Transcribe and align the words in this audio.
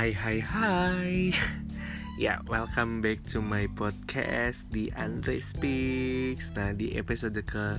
Hai 0.00 0.16
hai 0.16 0.40
hai. 0.40 1.16
Ya 2.24 2.40
welcome 2.48 3.04
back 3.04 3.20
to 3.28 3.44
my 3.44 3.68
podcast 3.68 4.64
Di 4.72 4.88
Andre 4.96 5.44
Speaks. 5.44 6.48
Nah 6.56 6.72
di 6.72 6.96
episode 6.96 7.36
ke 7.44 7.76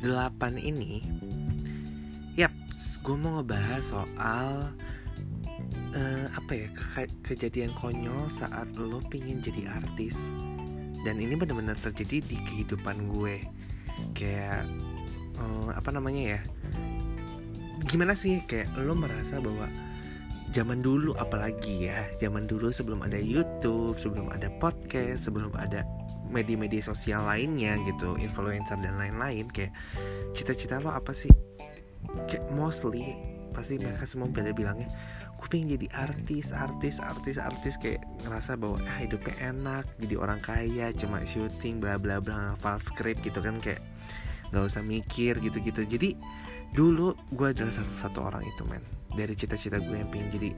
8 0.00 0.56
ini 0.56 1.04
Yap, 2.40 2.56
gue 3.04 3.16
mau 3.20 3.36
ngebahas 3.36 3.84
soal 3.84 4.72
uh, 5.92 6.26
Apa 6.32 6.56
ya, 6.56 6.72
ke 6.72 7.04
kejadian 7.20 7.76
konyol 7.76 8.32
saat 8.32 8.72
lo 8.72 9.04
pingin 9.04 9.44
jadi 9.44 9.76
artis. 9.76 10.16
Dan 11.04 11.20
ini 11.20 11.36
benar-benar 11.36 11.76
terjadi 11.76 12.24
di 12.24 12.40
kehidupan 12.48 13.12
gue. 13.12 13.44
Kayak, 14.16 14.64
uh, 15.36 15.76
apa 15.76 15.92
namanya 15.92 16.40
ya? 16.40 16.40
Gimana 17.84 18.16
sih? 18.16 18.40
Kayak 18.48 18.72
lo 18.80 18.96
merasa 18.96 19.36
bahwa 19.36 19.68
zaman 20.52 20.82
dulu 20.82 21.14
apalagi 21.18 21.90
ya? 21.90 22.06
Zaman 22.22 22.46
dulu 22.46 22.70
sebelum 22.70 23.02
ada 23.02 23.18
YouTube 23.18 23.98
sebelum 23.98 24.30
ada 24.30 24.50
podcast 24.62 25.30
sebelum 25.30 25.50
ada 25.58 25.82
media-media 26.30 26.82
sosial 26.82 27.26
lainnya 27.26 27.78
gitu 27.86 28.18
influencer 28.18 28.78
dan 28.82 28.98
lain-lain 28.98 29.46
kayak 29.50 29.74
cita-cita 30.34 30.82
lo 30.82 30.94
apa 30.94 31.10
sih? 31.14 31.30
Kayak 32.30 32.50
mostly 32.54 33.16
pasti 33.50 33.80
mereka 33.80 34.04
semua 34.04 34.28
pada 34.28 34.52
bilangnya 34.52 34.90
gue 35.36 35.48
pengen 35.52 35.76
jadi 35.76 35.88
artis 35.92 36.52
artis 36.56 36.96
artis 36.96 37.36
artis. 37.36 37.74
Kayak 37.76 38.04
ngerasa 38.24 38.56
bahwa 38.56 38.80
ah, 38.84 38.98
hidupnya 39.02 39.34
enak 39.52 39.84
jadi 40.00 40.14
orang 40.16 40.40
kaya 40.40 40.92
cuma 40.96 41.22
syuting 41.24 41.78
bla 41.82 42.00
bla 42.00 42.22
bla 42.22 42.56
hafal 42.56 42.80
skrip 42.80 43.20
gitu 43.20 43.44
kan 43.44 43.60
kayak 43.60 43.84
nggak 44.50 44.64
usah 44.66 44.82
mikir 44.82 45.38
gitu 45.42 45.58
gitu 45.58 45.82
jadi 45.82 46.14
dulu 46.74 47.16
gue 47.34 47.48
adalah 47.50 47.72
satu 47.74 47.94
satu 47.98 48.18
orang 48.22 48.42
itu 48.46 48.62
men 48.68 48.82
dari 49.16 49.32
cita-cita 49.32 49.80
gue 49.80 49.96
yang 49.96 50.10
pengen 50.12 50.28
jadi 50.36 50.50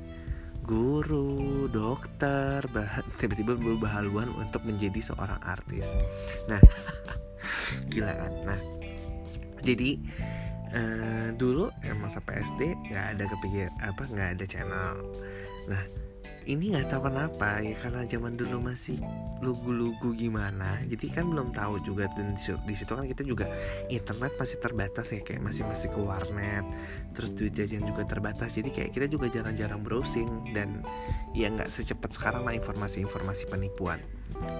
guru, 0.69 1.65
dokter, 1.73 2.61
tiba-tiba 3.23 3.57
berubah 3.57 3.89
haluan 4.03 4.29
untuk 4.37 4.61
menjadi 4.69 5.01
seorang 5.01 5.41
artis. 5.47 5.89
Nah, 6.51 6.61
gila 7.95 8.13
kan? 8.13 8.33
Nah, 8.45 8.61
jadi 9.65 9.97
uh, 10.77 11.29
dulu 11.33 11.73
emang 11.89 12.13
sampai 12.13 12.45
SD 12.45 12.77
nggak 12.93 13.07
ada 13.17 13.25
kepikir 13.33 13.73
apa 13.81 14.03
nggak 14.13 14.29
ada 14.37 14.45
channel. 14.45 14.95
Nah, 15.73 15.83
ini 16.49 16.73
nggak 16.73 16.89
tahu 16.89 17.13
kenapa 17.13 17.61
ya 17.61 17.77
karena 17.77 18.09
zaman 18.09 18.41
dulu 18.41 18.73
masih 18.73 18.97
lugu-lugu 19.45 20.17
gimana 20.17 20.81
jadi 20.89 21.21
kan 21.21 21.29
belum 21.29 21.53
tahu 21.53 21.77
juga. 21.85 22.09
Dan 22.17 22.41
di 22.41 22.75
situ 22.75 22.89
kan 22.89 23.05
kita 23.05 23.21
juga 23.21 23.53
internet 23.93 24.33
masih 24.41 24.57
terbatas 24.57 25.13
ya 25.13 25.21
kayak 25.21 25.45
masih 25.45 25.69
masih 25.69 25.93
ke 25.93 26.01
warnet 26.01 26.65
terus 27.13 27.37
duit 27.37 27.53
jajan 27.53 27.85
juga 27.85 28.09
terbatas. 28.09 28.57
Jadi 28.57 28.73
kayak 28.73 28.97
kita 28.97 29.07
juga 29.13 29.29
jarang-jarang 29.29 29.85
browsing 29.85 30.57
dan 30.57 30.81
ya 31.37 31.53
nggak 31.53 31.69
secepat 31.69 32.17
sekarang 32.17 32.49
lah 32.49 32.57
informasi-informasi 32.57 33.45
penipuan. 33.53 34.01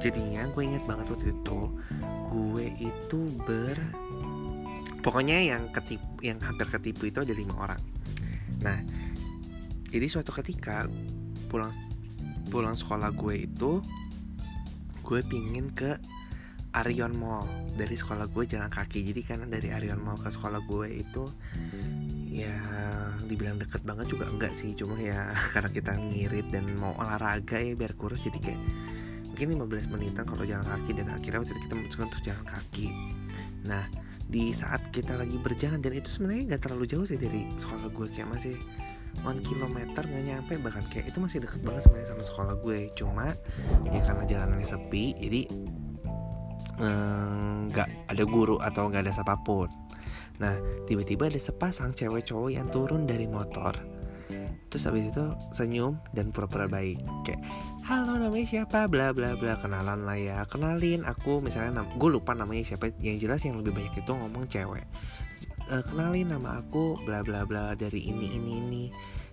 Jadinya 0.05 0.45
gue 0.53 0.63
inget 0.69 0.85
banget 0.85 1.09
waktu 1.09 1.33
itu 1.33 1.61
gue 2.29 2.67
itu 2.85 3.21
ber 3.49 3.81
pokoknya 5.01 5.41
yang 5.41 5.73
ketip 5.73 6.05
yang 6.21 6.37
hampir 6.45 6.69
ketipu 6.69 7.09
itu 7.09 7.25
ada 7.25 7.33
lima 7.33 7.57
orang. 7.57 7.81
Nah 8.61 8.77
jadi 9.89 10.05
suatu 10.05 10.37
ketika 10.37 10.85
pulang 11.49 11.73
pulang 12.49 12.77
sekolah 12.77 13.13
gue 13.13 13.49
itu 13.49 13.81
gue 15.05 15.21
pingin 15.25 15.73
ke 15.73 15.97
Arion 16.77 17.17
Mall. 17.17 17.49
Dari 17.75 17.97
sekolah 17.97 18.29
gue 18.29 18.45
jalan 18.45 18.69
kaki. 18.69 19.01
Jadi 19.09 19.21
karena 19.25 19.47
dari 19.49 19.73
Arion 19.73 20.01
Mall 20.01 20.21
ke 20.21 20.29
sekolah 20.29 20.61
gue 20.69 20.87
itu 21.01 21.25
ya 22.29 22.55
dibilang 23.25 23.57
deket 23.57 23.83
banget 23.89 24.13
juga 24.13 24.29
enggak 24.29 24.53
sih. 24.53 24.77
Cuma 24.77 25.01
ya 25.01 25.33
karena 25.57 25.71
kita 25.73 25.93
ngirit 25.97 26.53
dan 26.53 26.69
mau 26.77 26.93
olahraga 27.01 27.57
ya 27.57 27.73
biar 27.73 27.97
kurus. 27.97 28.21
Jadi 28.21 28.39
kayak 28.39 28.61
mungkin 29.33 29.49
15 29.65 29.93
menitan 29.97 30.25
kalau 30.29 30.45
jalan 30.45 30.67
kaki. 30.67 30.91
Dan 30.93 31.07
akhirnya 31.09 31.39
waktu 31.41 31.53
itu 31.57 31.63
kita 31.65 31.75
memutuskan 31.75 32.07
untuk 32.13 32.23
jalan 32.23 32.45
kaki. 32.45 32.87
Nah 33.65 33.85
di 34.29 34.53
saat 34.53 34.93
kita 34.93 35.17
lagi 35.17 35.41
berjalan. 35.41 35.81
Dan 35.81 35.97
itu 35.97 36.13
sebenarnya 36.13 36.55
nggak 36.55 36.63
terlalu 36.69 36.85
jauh 36.85 37.07
sih 37.09 37.17
dari 37.17 37.49
sekolah 37.57 37.89
gue. 37.89 38.07
Kayak 38.13 38.29
masih 38.37 38.55
one 39.25 39.41
kilometer 39.43 40.05
nggak 40.05 40.25
nyampe. 40.29 40.55
Bahkan 40.61 40.85
kayak 40.93 41.11
itu 41.11 41.19
masih 41.19 41.39
deket 41.43 41.61
banget 41.65 41.89
sebenarnya 41.89 42.09
sama 42.13 42.23
sekolah 42.23 42.55
gue. 42.61 42.79
Cuma 42.95 43.33
ya 43.89 44.01
karena 44.05 44.25
jalanannya 44.29 44.69
sepi 44.69 45.05
jadi 45.17 45.41
eh, 46.85 47.57
nggak 47.73 47.89
eh, 47.89 48.13
ada 48.13 48.25
guru 48.29 48.61
atau 48.61 48.93
nggak 48.93 49.09
ada 49.09 49.13
siapa 49.17 49.35
pun. 49.41 49.73
Nah 50.39 50.55
tiba-tiba 50.85 51.27
ada 51.27 51.41
sepasang 51.41 51.97
cewek 51.97 52.29
cowok 52.29 52.51
yang 52.53 52.69
turun 52.69 53.09
dari 53.09 53.27
motor. 53.27 53.75
Terus 54.69 54.85
habis 54.85 55.09
itu 55.09 55.25
senyum 55.57 55.97
dan 56.13 56.29
pura-pura 56.29 56.69
baik. 56.69 57.01
Kayak 57.25 57.41
halo 57.89 58.21
namanya 58.21 58.45
siapa? 58.45 58.85
Bla 58.85 59.17
bla 59.17 59.33
bla. 59.33 59.57
Kenalan 59.57 60.05
lah 60.05 60.21
ya. 60.21 60.45
Kenalin 60.45 61.09
aku 61.09 61.41
misalnya 61.41 61.89
gue 61.89 62.11
lupa 62.13 62.37
namanya 62.37 62.61
siapa. 62.61 62.93
Yang 63.01 63.25
jelas 63.25 63.41
yang 63.49 63.57
lebih 63.65 63.73
banyak 63.73 64.05
itu 64.05 64.13
ngomong 64.13 64.45
cewek. 64.45 64.85
Uh, 65.73 65.81
kenalin 65.81 66.29
nama 66.29 66.61
aku 66.61 67.01
bla 67.09 67.25
bla 67.25 67.49
bla 67.49 67.73
dari 67.73 68.05
ini 68.05 68.37
ini 68.37 68.53
ini. 68.61 68.85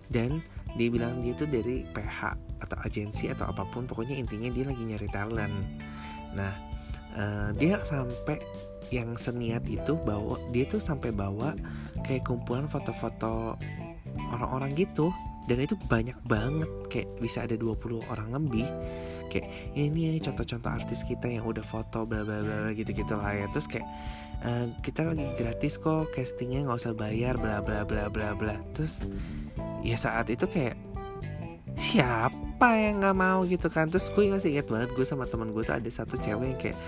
Dan 0.08 0.40
dia 0.80 0.88
bilang 0.88 1.20
dia 1.20 1.36
tuh 1.36 1.52
dari 1.52 1.84
PH 1.84 2.32
atau 2.64 2.80
agensi 2.80 3.28
atau 3.28 3.44
apa 3.52 3.68
pun 3.68 3.84
pokoknya 3.84 4.16
intinya 4.16 4.48
dia 4.48 4.64
lagi 4.64 4.88
nyari 4.88 5.08
talent. 5.12 5.56
Nah 6.32 6.56
uh, 7.12 7.52
dia 7.60 7.84
sampai 7.84 8.40
yang 8.88 9.20
seniat 9.20 9.68
itu 9.68 10.00
bawa 10.00 10.40
dia 10.56 10.64
tuh 10.64 10.80
sampai 10.80 11.12
bawa 11.12 11.52
kayak 12.08 12.24
kumpulan 12.24 12.64
foto-foto 12.72 13.60
orang-orang 14.32 14.72
gitu 14.72 15.12
dan 15.46 15.58
itu 15.62 15.78
banyak 15.86 16.18
banget 16.26 16.70
kayak 16.90 17.08
bisa 17.22 17.46
ada 17.46 17.54
20 17.54 18.02
orang 18.10 18.34
lebih 18.34 18.66
kayak 19.30 19.74
ini 19.74 20.18
contoh-contoh 20.22 20.70
artis 20.70 21.02
kita 21.02 21.26
yang 21.26 21.46
udah 21.46 21.62
foto 21.62 22.06
bla 22.06 22.22
bla 22.22 22.42
bla 22.42 22.70
gitu 22.74 22.94
gitu 22.94 23.14
lah 23.18 23.34
ya. 23.34 23.46
Terus 23.50 23.66
kayak 23.66 23.86
uh, 24.46 24.66
kita 24.82 25.06
lagi 25.06 25.26
gratis 25.34 25.78
kok 25.82 26.14
castingnya 26.14 26.66
nggak 26.66 26.78
usah 26.78 26.94
bayar 26.94 27.34
bla 27.38 27.58
bla 27.62 27.82
bla 27.82 28.06
bla 28.06 28.34
bla. 28.38 28.56
Terus 28.74 29.02
ya 29.82 29.98
saat 29.98 30.30
itu 30.30 30.46
kayak 30.46 30.78
siapa 31.76 32.45
yang 32.64 33.04
nggak 33.04 33.16
mau 33.16 33.44
gitu 33.44 33.68
kan. 33.68 33.92
Terus 33.92 34.08
gue 34.08 34.32
masih 34.32 34.56
ingat 34.56 34.66
banget 34.72 34.90
gue 34.96 35.04
sama 35.04 35.28
teman 35.28 35.52
gue 35.52 35.60
tuh 35.60 35.76
ada 35.76 35.90
satu 35.92 36.16
cewek 36.16 36.46
yang 36.48 36.60
kayak 36.60 36.78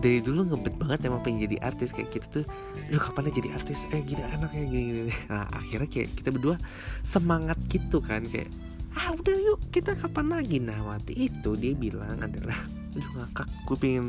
dari 0.00 0.24
dulu 0.24 0.48
ngebet 0.48 0.74
banget 0.80 0.98
emang 1.12 1.20
pengen 1.20 1.44
jadi 1.44 1.56
artis. 1.60 1.92
Kayak 1.92 2.10
kita 2.16 2.26
tuh 2.40 2.44
lu 2.88 2.98
kapan 2.98 3.28
jadi 3.28 3.50
artis? 3.52 3.84
Eh 3.92 4.00
gila 4.00 4.24
anaknya 4.32 4.64
gini, 4.64 4.82
gini. 4.88 5.14
Nah 5.32 5.44
akhirnya 5.52 5.88
kayak 5.88 6.08
kita 6.16 6.28
berdua 6.32 6.56
semangat 7.04 7.60
gitu 7.68 8.00
kan 8.00 8.24
kayak 8.24 8.48
ah 8.96 9.14
udah 9.14 9.36
yuk 9.36 9.60
kita 9.68 9.92
kapan 9.92 10.26
lagi? 10.32 10.58
Nah 10.64 10.80
waktu 10.88 11.12
itu 11.14 11.54
dia 11.60 11.76
bilang 11.76 12.18
adalah 12.18 12.56
aduh 12.96 13.12
ngakak 13.20 13.48
gue 13.68 13.76
pengen 13.78 14.06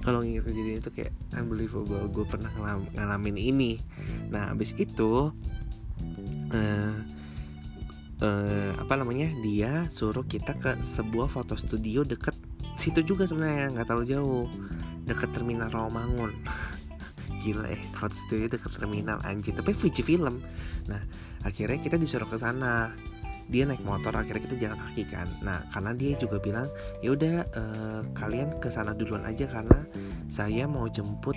kalau 0.00 0.24
nginget 0.24 0.48
kejadian 0.48 0.78
itu 0.80 0.90
kayak 0.90 1.12
unbelievable 1.36 2.08
gue 2.08 2.24
pernah 2.24 2.50
ngalam, 2.56 2.88
ngalamin 2.96 3.36
ini. 3.36 3.72
Nah 4.32 4.50
abis 4.56 4.72
itu 4.80 5.30
uh, 6.50 6.94
uh, 8.22 8.70
apa 8.78 8.94
namanya 8.94 9.32
dia 9.42 9.88
suruh 9.90 10.22
kita 10.26 10.54
ke 10.54 10.78
sebuah 10.84 11.26
foto 11.26 11.58
studio 11.58 12.06
deket 12.06 12.36
situ 12.74 13.02
juga 13.02 13.26
sebenarnya 13.26 13.74
nggak 13.74 13.86
terlalu 13.86 14.06
jauh. 14.10 14.46
Deket 15.04 15.30
terminal 15.34 15.70
Rawamangun. 15.70 16.32
Gila 17.42 17.68
eh 17.70 17.82
foto 17.96 18.14
studio 18.14 18.46
deket 18.50 18.70
terminal 18.74 19.18
anjir 19.26 19.56
tapi 19.56 19.74
Fuji 19.74 20.02
film. 20.04 20.42
Nah 20.90 21.00
akhirnya 21.42 21.80
kita 21.80 21.96
disuruh 21.98 22.28
ke 22.28 22.38
sana. 22.38 22.92
Dia 23.44 23.68
naik 23.68 23.84
motor 23.84 24.16
akhirnya 24.16 24.48
kita 24.48 24.56
jalan 24.56 24.78
kaki 24.80 25.04
kan. 25.04 25.28
Nah 25.44 25.60
karena 25.68 25.92
dia 25.92 26.16
juga 26.16 26.40
bilang 26.40 26.66
ya 27.04 27.12
udah 27.12 27.36
uh, 27.52 28.00
kalian 28.16 28.56
ke 28.56 28.72
sana 28.72 28.96
duluan 28.96 29.28
aja 29.28 29.44
karena 29.44 29.84
saya 30.32 30.64
mau 30.64 30.88
jemput 30.88 31.36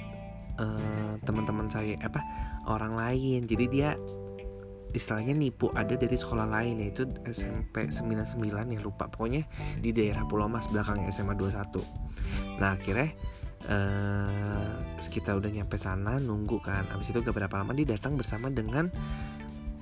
uh, 0.55 1.19
teman-teman 1.27 1.67
saya 1.67 1.99
apa 1.99 2.23
orang 2.71 2.95
lain. 2.95 3.43
Jadi 3.43 3.65
dia 3.67 3.99
istilahnya 4.95 5.35
nipu 5.35 5.67
ada 5.75 5.95
dari 5.95 6.15
sekolah 6.15 6.47
lain 6.47 6.79
yaitu 6.79 7.07
SMP 7.27 7.91
99 7.91 8.37
yang 8.47 8.83
lupa. 8.83 9.11
Pokoknya 9.11 9.43
di 9.79 9.91
daerah 9.91 10.23
Pulau 10.27 10.47
Mas 10.47 10.67
belakang 10.71 11.03
SMA 11.11 11.35
21 11.35 12.07
nah 12.57 12.73
akhirnya 12.73 13.13
uh, 13.69 14.73
kita 15.07 15.37
udah 15.37 15.49
nyampe 15.49 15.77
sana 15.79 16.17
nunggu 16.21 16.59
kan. 16.63 16.87
Abis 16.93 17.11
itu 17.11 17.19
gak 17.21 17.35
berapa 17.35 17.55
lama 17.57 17.71
dia 17.75 17.97
datang 17.97 18.15
bersama 18.15 18.49
dengan 18.51 18.89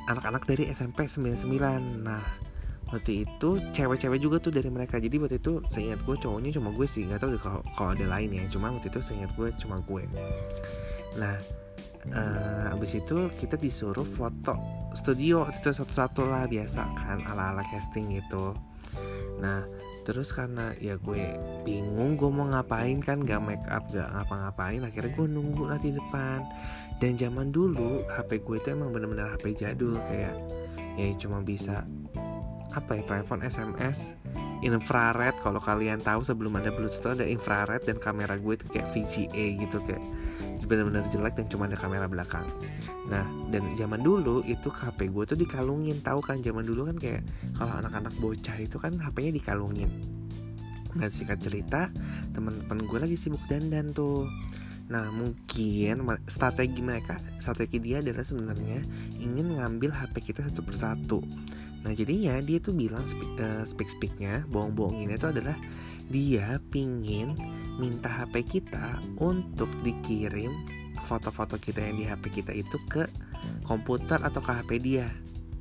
anak-anak 0.06 0.46
dari 0.46 0.70
SMP 0.70 1.10
99 1.10 1.50
nah 2.06 2.22
waktu 2.86 3.26
itu 3.26 3.58
cewek-cewek 3.74 4.20
juga 4.22 4.38
tuh 4.38 4.54
dari 4.54 4.70
mereka. 4.70 5.02
Jadi 5.02 5.18
waktu 5.18 5.38
itu 5.42 5.62
seingat 5.70 6.06
gue 6.06 6.16
cowoknya 6.16 6.54
cuma 6.54 6.70
gue 6.70 6.86
sih 6.86 7.06
nggak 7.10 7.20
tahu 7.22 7.32
kalau 7.42 7.62
kalau 7.74 7.90
ada 7.98 8.06
lain 8.06 8.30
ya. 8.30 8.44
Cuma 8.46 8.70
waktu 8.70 8.94
itu 8.94 9.02
seingat 9.02 9.34
gue 9.34 9.50
cuma 9.58 9.82
gue. 9.82 10.06
Nah 11.18 11.65
uh, 12.14 12.74
abis 12.74 13.02
itu 13.02 13.30
kita 13.34 13.58
disuruh 13.58 14.06
foto 14.06 14.58
studio 14.94 15.50
itu 15.50 15.74
satu-satu 15.74 16.28
lah 16.28 16.46
biasa 16.46 16.82
kan 16.96 17.20
ala-ala 17.26 17.66
casting 17.68 18.14
gitu. 18.14 18.54
Nah 19.42 19.66
terus 20.06 20.30
karena 20.30 20.72
ya 20.78 21.02
gue 21.02 21.34
bingung 21.66 22.14
gue 22.14 22.30
mau 22.30 22.46
ngapain 22.46 23.02
kan 23.02 23.26
gak 23.26 23.42
make 23.42 23.66
up 23.66 23.90
gak 23.90 24.06
ngapa-ngapain 24.14 24.86
akhirnya 24.86 25.12
gue 25.18 25.28
nunggu 25.28 25.64
lah 25.66 25.80
di 25.82 25.92
depan. 25.92 26.46
Dan 26.96 27.20
zaman 27.20 27.52
dulu 27.52 28.08
HP 28.08 28.46
gue 28.46 28.56
itu 28.56 28.68
emang 28.72 28.96
bener-bener 28.96 29.36
HP 29.36 29.66
jadul 29.66 30.00
kayak 30.08 30.36
ya 30.96 31.12
cuma 31.20 31.44
bisa 31.44 31.84
apa 32.72 33.00
ya 33.00 33.04
telepon 33.04 33.44
SMS 33.44 34.16
infrared 34.64 35.36
kalau 35.44 35.60
kalian 35.60 36.00
tahu 36.00 36.24
sebelum 36.24 36.56
ada 36.60 36.72
bluetooth 36.72 37.02
itu 37.02 37.10
ada 37.12 37.26
infrared 37.28 37.84
dan 37.84 37.98
kamera 38.00 38.40
gue 38.40 38.54
itu 38.56 38.66
kayak 38.72 38.88
VGA 38.96 39.46
gitu 39.60 39.78
kayak 39.84 40.04
benar-benar 40.66 41.06
jelek 41.08 41.38
dan 41.38 41.46
cuma 41.48 41.70
ada 41.70 41.78
kamera 41.78 42.10
belakang. 42.10 42.46
Nah 43.08 43.24
dan 43.54 43.76
zaman 43.78 44.02
dulu 44.02 44.42
itu 44.48 44.68
HP 44.72 45.14
gue 45.14 45.24
tuh 45.24 45.38
dikalungin 45.38 46.02
tahu 46.02 46.20
kan? 46.24 46.42
Zaman 46.42 46.66
dulu 46.66 46.90
kan 46.90 46.98
kayak 46.98 47.22
kalau 47.56 47.74
anak-anak 47.80 48.14
bocah 48.18 48.58
itu 48.58 48.78
kan 48.82 48.98
HP-nya 48.98 49.32
dikalungin. 49.36 49.90
Nah 50.96 51.08
singkat 51.12 51.44
cerita 51.44 51.92
teman-teman 52.34 52.88
gue 52.88 53.00
lagi 53.00 53.18
sibuk 53.20 53.42
dandan 53.46 53.94
tuh. 53.94 54.26
Nah 54.86 55.10
mungkin 55.10 56.06
strategi 56.30 56.82
mereka 56.86 57.18
Strategi 57.42 57.82
dia 57.82 58.06
adalah 58.06 58.22
sebenarnya 58.22 58.86
Ingin 59.18 59.58
ngambil 59.58 59.90
HP 59.90 60.22
kita 60.22 60.46
satu 60.46 60.62
persatu 60.62 61.26
Nah 61.86 61.94
jadinya 61.94 62.42
dia 62.42 62.58
tuh 62.58 62.74
bilang 62.74 63.06
speak, 63.06 63.38
uh, 63.38 63.62
speak 63.62 63.86
speaknya 63.86 64.42
Bohong-bohonginnya 64.50 65.22
itu 65.22 65.30
adalah 65.30 65.54
Dia 66.10 66.58
pingin 66.74 67.38
minta 67.78 68.10
HP 68.10 68.42
kita 68.58 68.98
Untuk 69.22 69.70
dikirim 69.86 70.50
foto-foto 71.06 71.62
kita 71.62 71.86
yang 71.86 71.96
di 71.96 72.06
HP 72.10 72.42
kita 72.42 72.52
itu 72.56 72.82
ke 72.90 73.06
komputer 73.62 74.18
atau 74.26 74.42
ke 74.42 74.52
HP 74.52 74.72
dia. 74.82 75.08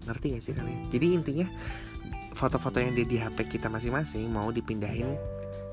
Ngerti 0.09 0.37
gak 0.37 0.43
sih 0.43 0.55
kalian? 0.57 0.89
Jadi 0.89 1.07
intinya 1.13 1.47
foto-foto 2.33 2.81
yang 2.81 2.97
dia 2.97 3.07
di 3.07 3.17
HP 3.21 3.61
kita 3.61 3.69
masing-masing 3.69 4.33
mau 4.33 4.49
dipindahin 4.49 5.17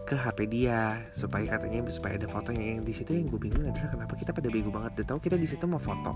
ke 0.04 0.20
HP 0.20 0.52
dia. 0.52 1.00
Supaya 1.16 1.56
katanya 1.58 1.88
supaya 1.88 2.20
ada 2.20 2.28
fotonya. 2.28 2.78
Yang 2.78 2.84
di 2.84 2.94
situ 2.94 3.12
yang 3.16 3.32
gue 3.32 3.40
bingung 3.40 3.64
adalah 3.64 3.90
kenapa 3.90 4.14
kita 4.20 4.36
pada 4.36 4.52
bego 4.52 4.70
banget. 4.70 4.92
Deh 5.02 5.08
tahu 5.08 5.20
kita 5.24 5.40
di 5.40 5.48
situ 5.48 5.64
mau 5.66 5.80
foto 5.80 6.12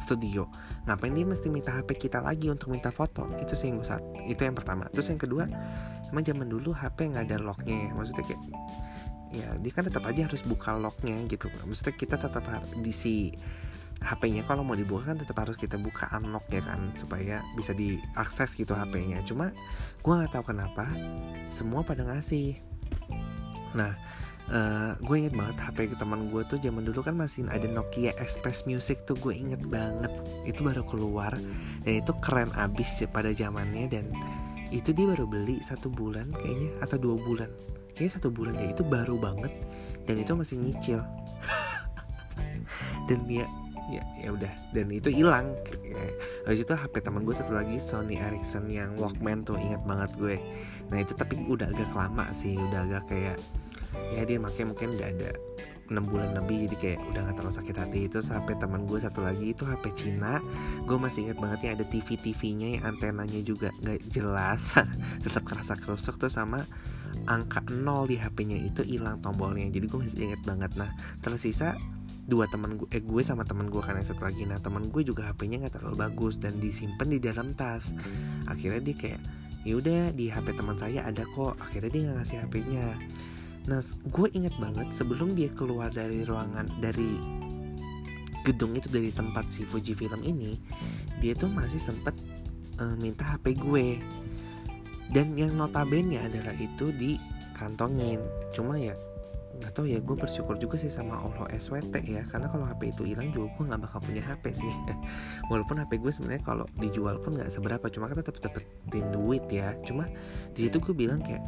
studio. 0.00 0.48
Ngapain 0.86 1.14
dia 1.14 1.26
mesti 1.26 1.48
minta 1.48 1.74
HP 1.74 2.08
kita 2.08 2.18
lagi 2.20 2.50
untuk 2.50 2.70
minta 2.70 2.90
foto? 2.90 3.26
Itu 3.38 3.54
sih 3.54 3.70
yang 3.70 3.80
gue 3.80 3.88
saat 3.88 4.04
itu 4.26 4.42
yang 4.42 4.56
pertama. 4.56 4.86
Terus 4.90 5.10
yang 5.10 5.20
kedua 5.20 5.44
emang 6.10 6.24
zaman 6.24 6.46
dulu 6.50 6.74
HP 6.74 7.14
nggak 7.14 7.24
ada 7.30 7.38
locknya 7.42 7.76
ya? 7.88 7.90
Maksudnya 7.94 8.24
kayak 8.26 8.42
ya 9.34 9.48
dia 9.58 9.72
kan 9.74 9.82
tetap 9.86 10.06
aja 10.06 10.20
harus 10.26 10.42
buka 10.46 10.74
locknya 10.78 11.16
gitu. 11.26 11.50
Maksudnya 11.66 11.94
kita 11.94 12.16
tetap 12.18 12.44
di 12.78 12.92
si 12.94 13.34
HP-nya 14.04 14.44
kalau 14.44 14.60
mau 14.66 14.76
dibuka 14.76 15.14
kan 15.14 15.16
tetap 15.16 15.40
harus 15.40 15.56
kita 15.56 15.80
buka 15.80 16.10
unlock 16.12 16.44
ya 16.52 16.60
kan 16.60 16.92
supaya 16.92 17.40
bisa 17.56 17.72
diakses 17.72 18.52
gitu 18.52 18.76
HP-nya 18.76 19.24
cuma 19.24 19.54
gue 20.04 20.12
nggak 20.12 20.34
tahu 20.34 20.52
kenapa 20.52 20.84
semua 21.48 21.80
pada 21.86 22.04
ngasih. 22.04 22.60
Nah, 23.74 23.96
uh, 24.50 24.92
gue 25.00 25.16
inget 25.16 25.34
banget 25.36 25.56
HP 25.60 25.96
teman 25.96 26.28
gue 26.28 26.42
tuh 26.44 26.58
zaman 26.60 26.84
dulu 26.84 27.00
kan 27.00 27.16
masih 27.16 27.48
ada 27.48 27.64
Nokia 27.64 28.12
Express 28.20 28.68
Music 28.68 29.04
tuh 29.08 29.16
gue 29.16 29.32
inget 29.32 29.62
banget. 29.68 30.10
Itu 30.44 30.66
baru 30.66 30.84
keluar 30.84 31.32
dan 31.84 31.92
itu 32.00 32.12
keren 32.20 32.50
abis 32.58 33.00
pada 33.08 33.32
zamannya 33.32 33.88
dan 33.88 34.04
itu 34.74 34.90
dia 34.90 35.06
baru 35.06 35.24
beli 35.28 35.62
satu 35.62 35.88
bulan 35.88 36.28
kayaknya 36.34 36.70
atau 36.82 36.96
dua 37.00 37.16
bulan. 37.20 37.50
Kayaknya 37.94 38.12
satu 38.18 38.28
bulan 38.34 38.58
ya 38.58 38.74
itu 38.74 38.82
baru 38.82 39.16
banget 39.16 39.52
dan 40.04 40.18
itu 40.18 40.34
masih 40.34 40.56
nyicil. 40.60 41.00
Dan 43.04 43.28
dia 43.28 43.44
ya 43.92 44.00
ya 44.16 44.32
udah 44.32 44.48
dan 44.72 44.88
itu 44.88 45.12
hilang. 45.12 45.52
Habis 46.48 46.64
itu 46.64 46.72
HP 46.72 47.04
teman 47.04 47.28
gue 47.28 47.36
satu 47.36 47.52
lagi 47.52 47.76
Sony 47.76 48.16
Ericsson 48.16 48.68
yang 48.72 48.96
Walkman 48.96 49.44
tuh 49.44 49.60
ingat 49.60 49.84
banget 49.84 50.10
gue. 50.16 50.36
Nah 50.88 51.04
itu 51.04 51.12
tapi 51.12 51.36
udah 51.44 51.68
agak 51.68 51.92
lama 51.92 52.24
sih 52.32 52.56
udah 52.56 52.80
agak 52.88 53.04
kayak 53.12 53.36
ya 54.14 54.22
dia 54.26 54.38
makanya 54.38 54.66
mungkin 54.74 54.88
udah 54.98 55.08
ada 55.10 55.30
6 55.92 56.00
bulan 56.08 56.32
lebih 56.32 56.64
jadi 56.68 56.76
kayak 56.80 57.00
udah 57.12 57.20
gak 57.28 57.36
terlalu 57.36 57.54
sakit 57.60 57.76
hati. 57.76 57.98
Itu 58.08 58.18
sampai 58.24 58.56
teman 58.56 58.88
gue 58.88 58.96
satu 58.96 59.20
lagi 59.20 59.52
itu 59.52 59.68
HP 59.68 59.84
Cina. 59.92 60.40
Gue 60.88 60.96
masih 60.96 61.28
inget 61.28 61.38
banget 61.40 61.60
ya 61.60 61.70
ada 61.76 61.84
TV 61.84 62.16
TV-nya 62.16 62.68
yang 62.80 62.82
antenanya 62.88 63.40
juga 63.44 63.68
nggak 63.84 64.08
jelas 64.08 64.80
tetap 65.24 65.44
kerasa 65.44 65.76
kerusuk 65.76 66.16
tuh 66.16 66.32
sama 66.32 66.64
angka 67.28 67.60
0 67.68 68.08
di 68.08 68.16
HP-nya 68.16 68.56
itu 68.64 68.80
hilang 68.80 69.20
tombolnya. 69.20 69.68
Jadi 69.68 69.84
gue 69.84 69.98
masih 70.00 70.24
inget 70.24 70.40
banget. 70.48 70.72
Nah 70.80 70.88
tersisa 71.20 71.76
dua 72.24 72.48
teman 72.48 72.80
gue 72.80 72.88
eh 72.88 73.04
gue 73.04 73.20
sama 73.20 73.44
teman 73.44 73.68
gue 73.68 73.84
kan 73.84 74.00
yang 74.00 74.08
satu 74.08 74.24
lagi. 74.24 74.48
Nah 74.48 74.56
teman 74.64 74.88
gue 74.88 75.02
juga 75.04 75.28
HP-nya 75.28 75.68
nggak 75.68 75.74
terlalu 75.80 76.00
bagus 76.00 76.40
dan 76.40 76.56
disimpan 76.56 77.12
di 77.12 77.20
dalam 77.20 77.52
tas. 77.52 77.92
Akhirnya 78.48 78.80
dia 78.80 78.96
kayak 78.96 79.20
yaudah 79.68 80.16
di 80.16 80.32
HP 80.32 80.56
teman 80.56 80.80
saya 80.80 81.04
ada 81.04 81.28
kok. 81.28 81.60
Akhirnya 81.60 81.90
dia 81.92 82.00
nggak 82.08 82.16
ngasih 82.24 82.38
HP-nya 82.40 82.86
Nah, 83.64 83.80
gue 83.84 84.28
inget 84.36 84.52
banget 84.60 84.92
sebelum 84.92 85.32
dia 85.32 85.48
keluar 85.52 85.88
dari 85.88 86.20
ruangan 86.20 86.68
dari 86.84 87.16
gedung 88.44 88.76
itu 88.76 88.92
dari 88.92 89.08
tempat 89.08 89.48
si 89.48 89.64
Fuji 89.64 89.96
Film 89.96 90.20
ini, 90.20 90.60
dia 91.16 91.32
tuh 91.32 91.48
masih 91.48 91.80
sempet 91.80 92.12
uh, 92.76 92.92
minta 93.00 93.24
HP 93.24 93.56
gue. 93.56 93.96
Dan 95.08 95.32
yang 95.36 95.56
notabene 95.56 96.20
adalah 96.20 96.52
itu 96.60 96.92
di 96.92 97.16
kantongin. 97.56 98.20
Cuma 98.52 98.76
ya 98.76 98.92
nggak 99.54 99.70
tahu 99.70 99.86
ya 99.86 100.02
gue 100.02 100.16
bersyukur 100.18 100.58
juga 100.58 100.74
sih 100.74 100.90
sama 100.90 101.22
Allah 101.22 101.46
SWT 101.54 101.94
ya 102.10 102.26
karena 102.26 102.50
kalau 102.50 102.66
HP 102.66 102.90
itu 102.90 103.02
hilang 103.06 103.30
juga 103.30 103.54
gue 103.54 103.64
nggak 103.70 103.80
bakal 103.86 103.98
punya 104.02 104.22
HP 104.26 104.50
sih 104.50 104.72
walaupun 105.50 105.78
HP 105.78 106.02
gue 106.02 106.10
sebenarnya 106.10 106.42
kalau 106.42 106.66
dijual 106.82 107.22
pun 107.22 107.38
nggak 107.38 107.54
seberapa 107.54 107.86
cuma 107.86 108.10
kan 108.10 108.18
tetap 108.18 108.34
dapetin 108.42 109.06
duit 109.14 109.46
ya 109.46 109.78
cuma 109.86 110.10
di 110.58 110.66
situ 110.66 110.82
gue 110.82 110.94
bilang 110.94 111.22
kayak 111.22 111.42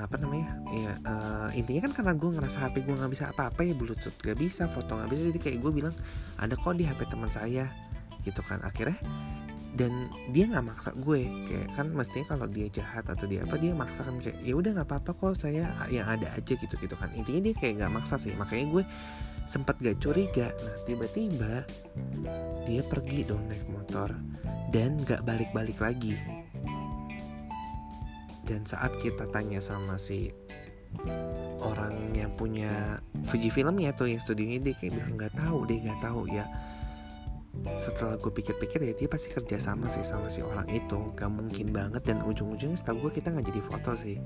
apa 0.00 0.16
namanya? 0.20 0.48
Ya 0.70 0.92
uh, 1.04 1.48
intinya 1.52 1.88
kan 1.88 1.92
karena 2.02 2.12
gue 2.16 2.30
ngerasa 2.36 2.58
HP 2.68 2.86
gue 2.86 2.94
nggak 2.96 3.12
bisa 3.12 3.24
apa-apa 3.32 3.60
ya 3.64 3.74
bluetooth 3.74 4.16
gak 4.20 4.38
bisa 4.38 4.66
foto 4.66 4.96
nggak 4.96 5.10
bisa 5.10 5.22
jadi 5.32 5.38
kayak 5.38 5.58
gue 5.64 5.72
bilang 5.72 5.94
ada 6.36 6.54
kok 6.56 6.74
di 6.76 6.84
HP 6.86 7.08
teman 7.08 7.30
saya 7.32 7.68
gitu 8.24 8.40
kan. 8.44 8.60
Akhirnya 8.64 8.98
dan 9.78 10.10
dia 10.34 10.48
nggak 10.50 10.64
maksa 10.64 10.90
gue 10.96 11.28
kayak 11.46 11.68
kan 11.78 11.86
mestinya 11.92 12.34
kalau 12.34 12.46
dia 12.50 12.66
jahat 12.72 13.04
atau 13.06 13.28
dia 13.30 13.46
apa 13.46 13.54
dia 13.60 13.70
maksa 13.76 14.02
kan 14.02 14.18
kayak 14.18 14.40
ya 14.42 14.54
udah 14.58 14.70
nggak 14.74 14.88
apa-apa 14.90 15.10
kok 15.14 15.38
saya 15.38 15.70
yang 15.92 16.08
ada 16.08 16.34
aja 16.34 16.54
gitu 16.56 16.74
gitu 16.80 16.94
kan. 16.98 17.12
Intinya 17.14 17.40
dia 17.46 17.54
kayak 17.54 17.84
nggak 17.84 17.92
maksa 17.94 18.18
sih 18.18 18.34
makanya 18.34 18.80
gue 18.80 18.84
sempat 19.48 19.80
gak 19.80 19.96
curiga. 20.04 20.52
Nah 20.52 20.76
tiba-tiba 20.84 21.64
dia 22.68 22.82
pergi 22.84 23.24
dong 23.24 23.48
naik 23.48 23.64
motor 23.72 24.12
dan 24.68 25.00
gak 25.08 25.24
balik-balik 25.24 25.80
lagi 25.80 26.12
dan 28.48 28.64
saat 28.64 28.96
kita 28.96 29.28
tanya 29.28 29.60
sama 29.60 30.00
si 30.00 30.32
orang 31.60 32.16
yang 32.16 32.32
punya 32.32 32.96
Fuji 33.28 33.52
Film 33.52 33.76
ya 33.76 33.92
tuh 33.92 34.08
yang 34.08 34.24
studionya 34.24 34.56
dia 34.64 34.72
kayak 34.72 34.96
bilang 34.96 35.14
nggak 35.20 35.34
tahu 35.36 35.68
deh 35.68 35.78
nggak 35.84 36.00
tahu 36.00 36.24
ya. 36.32 36.48
Setelah 37.76 38.16
gue 38.16 38.32
pikir-pikir 38.32 38.80
ya 38.80 38.94
dia 38.96 39.08
pasti 39.10 39.34
kerja 39.34 39.60
sama 39.60 39.90
sih 39.90 40.00
sama 40.00 40.32
si 40.32 40.40
orang 40.40 40.64
itu. 40.72 41.12
Gak 41.12 41.28
mungkin 41.28 41.74
banget 41.74 42.06
dan 42.06 42.24
ujung-ujungnya 42.24 42.78
setahu 42.78 43.08
gue 43.08 43.20
kita 43.20 43.34
nggak 43.34 43.52
jadi 43.52 43.60
foto 43.60 43.92
sih. 43.98 44.16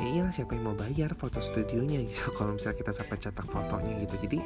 Ya 0.00 0.06
iyalah 0.16 0.32
siapa 0.32 0.56
yang 0.56 0.72
mau 0.72 0.76
bayar 0.78 1.12
foto 1.12 1.42
studionya 1.44 2.04
gitu 2.08 2.30
kalau 2.38 2.56
misalnya 2.56 2.80
kita 2.80 2.92
sampai 2.96 3.16
cetak 3.20 3.46
fotonya 3.50 3.92
gitu. 4.06 4.16
Jadi 4.24 4.38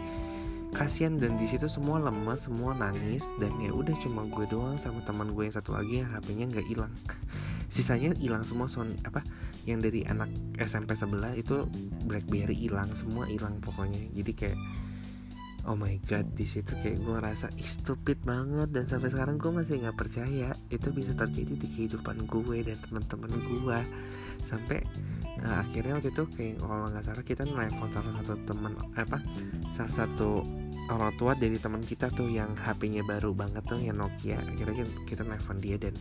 kasihan 0.70 1.18
dan 1.18 1.34
di 1.34 1.46
situ 1.50 1.66
semua 1.66 1.98
lemas 1.98 2.46
semua 2.46 2.72
nangis 2.78 3.34
dan 3.42 3.50
ya 3.58 3.74
udah 3.74 3.94
cuma 3.98 4.22
gue 4.30 4.46
doang 4.46 4.78
sama 4.78 5.02
teman 5.02 5.34
gue 5.34 5.50
yang 5.50 5.54
satu 5.54 5.74
lagi 5.74 6.02
yang 6.02 6.08
HP-nya 6.14 6.46
nggak 6.46 6.66
hilang 6.70 6.92
sisanya 7.70 8.10
hilang 8.18 8.42
semua 8.42 8.66
Sony 8.66 8.98
apa 9.06 9.22
yang 9.64 9.78
dari 9.78 10.02
anak 10.02 10.28
SMP 10.58 10.98
sebelah 10.98 11.32
itu 11.38 11.64
BlackBerry 12.04 12.52
hilang 12.58 12.90
semua 12.92 13.30
hilang 13.30 13.62
pokoknya. 13.62 14.10
Jadi 14.10 14.32
kayak 14.34 14.58
oh 15.70 15.78
my 15.78 16.02
god 16.10 16.26
di 16.34 16.42
situ 16.42 16.74
kayak 16.82 16.98
gue 16.98 17.16
Ih, 17.56 17.70
stupid 17.70 18.26
banget. 18.26 18.74
Dan 18.74 18.90
sampai 18.90 19.08
sekarang 19.14 19.38
gue 19.38 19.54
masih 19.54 19.86
nggak 19.86 19.96
percaya 19.96 20.50
itu 20.68 20.88
bisa 20.90 21.14
terjadi 21.14 21.54
di 21.54 21.68
kehidupan 21.70 22.26
gue 22.26 22.58
dan 22.66 22.76
teman-teman 22.82 23.32
gue 23.38 23.78
sampai 24.42 24.82
nah, 25.40 25.64
akhirnya 25.64 25.96
waktu 25.96 26.10
itu 26.12 26.24
kayak 26.36 26.54
kalau 26.60 26.86
nggak 26.88 27.04
salah 27.04 27.24
kita 27.24 27.42
nelfon 27.48 27.88
salah 27.92 28.12
satu 28.12 28.34
teman 28.44 28.72
apa 28.96 29.18
salah 29.72 29.94
satu 29.94 30.44
orang 30.90 31.14
tua 31.14 31.32
dari 31.38 31.54
teman 31.54 31.82
kita 31.86 32.10
tuh 32.10 32.26
yang 32.26 32.50
HP-nya 32.58 33.06
baru 33.06 33.30
banget 33.30 33.62
tuh 33.62 33.78
yang 33.78 34.02
Nokia. 34.02 34.42
Akhirnya 34.42 34.82
kita 35.06 35.22
nelfon 35.22 35.62
dia 35.62 35.78
dan 35.78 35.94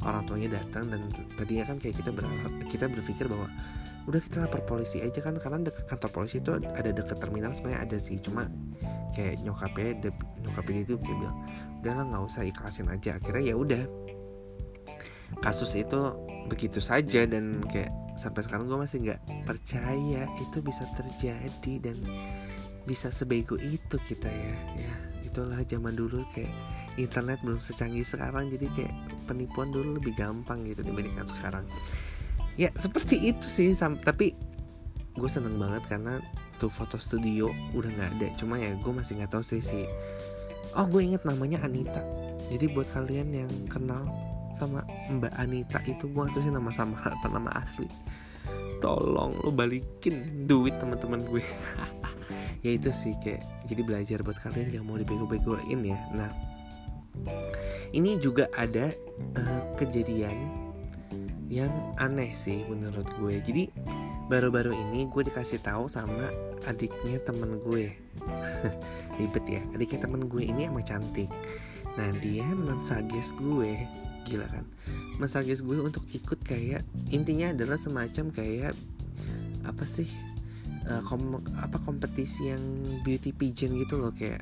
orang 0.00 0.24
tuanya 0.24 0.56
datang 0.56 0.88
dan 0.88 1.04
tadinya 1.36 1.64
kan 1.68 1.76
kayak 1.76 2.00
kita 2.00 2.10
berharap 2.14 2.52
kita 2.72 2.84
berpikir 2.88 3.28
bahwa 3.28 3.46
udah 4.08 4.20
kita 4.20 4.48
lapor 4.48 4.64
polisi 4.64 5.04
aja 5.04 5.20
kan 5.20 5.36
karena 5.36 5.68
dekat 5.68 5.84
kantor 5.92 6.10
polisi 6.10 6.40
itu 6.40 6.56
ada 6.56 6.90
dekat 6.90 7.20
terminal 7.20 7.52
sebenarnya 7.52 7.80
ada 7.84 7.96
sih. 8.00 8.16
Cuma 8.16 8.48
kayak 9.12 9.44
nyokapnya 9.44 10.08
de, 10.08 10.10
nyokapnya 10.40 10.80
itu 10.88 10.94
kayak 10.96 11.16
bilang 11.20 11.36
udahlah 11.84 12.04
nggak 12.08 12.22
usah 12.24 12.42
ikhlasin 12.48 12.88
aja. 12.88 13.20
Akhirnya 13.20 13.44
ya 13.52 13.54
udah 13.60 13.82
kasus 15.44 15.76
itu 15.76 16.00
begitu 16.46 16.78
saja 16.78 17.26
dan 17.28 17.60
kayak 17.68 17.90
sampai 18.20 18.44
sekarang 18.44 18.68
gue 18.68 18.78
masih 18.78 18.98
nggak 19.00 19.20
percaya 19.48 20.28
itu 20.40 20.58
bisa 20.60 20.84
terjadi 20.92 21.74
dan 21.90 21.96
bisa 22.84 23.08
sebego 23.12 23.56
itu 23.60 23.96
kita 24.08 24.28
ya 24.28 24.56
ya. 24.76 24.94
Itulah 25.30 25.62
zaman 25.62 25.94
dulu 25.94 26.26
kayak 26.34 26.50
internet 26.98 27.38
belum 27.46 27.62
secanggih 27.62 28.02
sekarang 28.02 28.50
jadi 28.50 28.66
kayak 28.74 28.94
penipuan 29.30 29.70
dulu 29.70 29.96
lebih 29.96 30.12
gampang 30.18 30.66
gitu 30.66 30.82
dibandingkan 30.82 31.24
sekarang. 31.28 31.64
Ya 32.58 32.68
seperti 32.74 33.30
itu 33.30 33.46
sih 33.46 33.70
tapi 34.04 34.34
gue 35.16 35.30
seneng 35.30 35.56
banget 35.56 35.86
karena 35.86 36.18
tuh 36.60 36.68
foto 36.68 36.98
studio 36.98 37.48
udah 37.72 37.90
nggak 37.94 38.10
ada. 38.20 38.28
Cuma 38.36 38.58
ya 38.58 38.74
gue 38.74 38.92
masih 38.92 39.22
nggak 39.22 39.32
tahu 39.32 39.44
sih 39.44 39.62
si 39.62 39.86
oh 40.76 40.86
gue 40.90 41.02
inget 41.02 41.22
namanya 41.22 41.62
Anita. 41.62 42.02
Jadi 42.50 42.66
buat 42.74 42.90
kalian 42.90 43.30
yang 43.30 43.52
kenal 43.70 44.02
sama 44.54 44.82
Mbak 45.08 45.34
Anita 45.38 45.78
itu 45.86 46.10
gue 46.10 46.40
sih 46.42 46.52
nama 46.52 46.70
sama 46.70 46.98
apa 47.00 47.26
nama 47.30 47.50
asli. 47.58 47.86
Tolong 48.80 49.36
lo 49.44 49.50
balikin 49.52 50.46
duit 50.48 50.76
teman-teman 50.80 51.22
gue. 51.28 51.44
Ya 52.60 52.76
itu 52.76 52.92
sih 52.92 53.16
kayak 53.24 53.40
jadi 53.64 53.80
belajar 53.80 54.18
buat 54.20 54.36
kalian 54.36 54.68
jangan 54.68 54.84
mau 54.84 55.00
dibego-begoin 55.00 55.80
ya. 55.80 55.96
Nah 56.12 56.28
ini 57.96 58.20
juga 58.20 58.52
ada 58.52 58.92
uh, 59.32 59.62
kejadian 59.80 60.36
yang 61.50 61.72
aneh 61.98 62.30
sih 62.36 62.62
menurut 62.68 63.08
gue. 63.18 63.40
Jadi 63.42 63.72
baru-baru 64.30 64.70
ini 64.70 65.10
gue 65.10 65.26
dikasih 65.26 65.58
tahu 65.64 65.90
sama 65.90 66.30
adiknya 66.68 67.18
temen 67.26 67.58
gue. 67.66 67.90
Ribet 69.18 69.46
ya 69.48 69.62
adiknya 69.74 70.06
temen 70.06 70.30
gue 70.30 70.44
ini 70.44 70.70
emang 70.70 70.86
cantik. 70.86 71.32
Nah 71.98 72.14
dia 72.22 72.46
mensages 72.46 73.34
gue 73.34 73.74
gila 74.26 74.46
kan? 74.48 74.64
Mensages 75.20 75.60
gue 75.60 75.78
untuk 75.78 76.04
ikut 76.10 76.40
kayak 76.42 76.82
intinya 77.12 77.52
adalah 77.52 77.76
semacam 77.76 78.32
kayak 78.32 78.72
apa 79.60 79.84
sih 79.84 80.08
uh, 80.88 81.02
kom 81.04 81.38
apa 81.60 81.76
kompetisi 81.84 82.48
yang 82.48 82.62
beauty 83.04 83.36
pageant 83.36 83.76
gitu 83.76 84.00
loh 84.00 84.12
kayak 84.16 84.40